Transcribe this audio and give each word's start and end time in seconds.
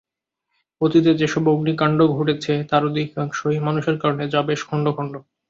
অতীতে 0.81 1.11
যে 1.15 1.27
সব 1.27 1.43
অগ্নিকাণ্ড 1.47 1.99
ঘটেছে 2.15 2.53
তার 2.69 2.83
অধিকাংশই 2.85 3.57
মানুষের 3.59 3.95
কারণে 4.01 4.23
যা 4.33 4.41
বেশ 4.49 4.61
খণ্ড 4.69 4.85
খণ্ড। 4.95 5.13